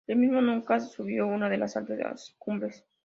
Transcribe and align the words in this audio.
Él 0.07 0.17
mismo 0.17 0.41
nunca 0.41 0.79
subió 0.79 1.27
una 1.27 1.47
de 1.47 1.59
las 1.59 1.77
altas 1.77 2.33
cumbres. 2.39 2.83